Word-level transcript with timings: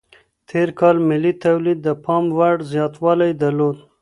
تير 0.49 0.69
کال 0.79 0.95
ملي 1.09 1.33
توليد 1.43 1.79
د 1.83 1.89
پام 2.05 2.23
وړ 2.37 2.55
زياتوالی 2.71 3.31
درلود. 3.41 3.77